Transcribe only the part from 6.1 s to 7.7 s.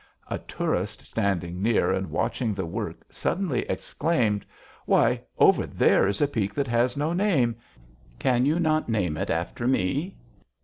a peak that has no name.